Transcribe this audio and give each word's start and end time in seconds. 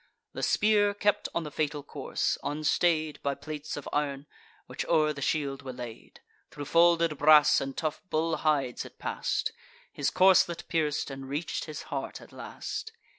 The 0.33 0.41
spear 0.41 0.95
kept 0.95 1.29
on 1.35 1.43
the 1.43 1.51
fatal 1.51 1.83
course, 1.83 2.35
unstay'd 2.43 3.21
By 3.21 3.35
plates 3.35 3.77
of 3.77 3.87
ir'n, 3.93 4.25
which 4.65 4.83
o'er 4.87 5.13
the 5.13 5.21
shield 5.21 5.61
were 5.61 5.73
laid: 5.73 6.21
Thro' 6.49 6.65
folded 6.65 7.19
brass 7.19 7.61
and 7.61 7.77
tough 7.77 8.01
bull 8.09 8.37
hides 8.37 8.83
it 8.83 8.97
pass'd, 8.97 9.51
His 9.93 10.09
corslet 10.09 10.63
pierc'd, 10.67 11.11
and 11.11 11.29
reach'd 11.29 11.65
his 11.65 11.83
heart 11.93 12.19
at 12.19 12.31
last. 12.31 12.93